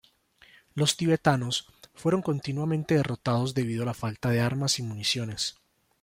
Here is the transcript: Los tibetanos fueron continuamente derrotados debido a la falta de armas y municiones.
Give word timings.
Los 0.73 0.97
tibetanos 0.97 1.67
fueron 1.93 2.23
continuamente 2.23 2.95
derrotados 2.95 3.53
debido 3.53 3.83
a 3.83 3.85
la 3.85 3.93
falta 3.93 4.31
de 4.31 4.39
armas 4.41 4.79
y 4.79 4.81
municiones. 4.81 5.59